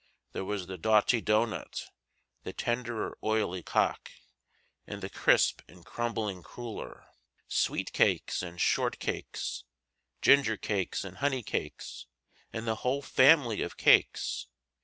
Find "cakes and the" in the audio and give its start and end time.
11.43-12.77